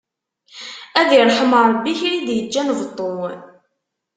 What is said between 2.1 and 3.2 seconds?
i d-iǧǧan beṭṭu!